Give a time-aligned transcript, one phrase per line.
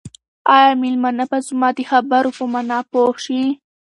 [0.55, 3.41] آیا مېلمانه به زما د خبرو په مانا پوه شي؟